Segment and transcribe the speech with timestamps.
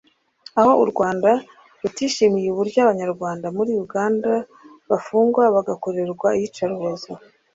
[0.59, 1.29] aho u Rwanda
[1.81, 4.31] rutishimiye uburyo abanyarwanda muri Uganda
[4.89, 7.11] bafungwa bagakorerwa iyica rubozo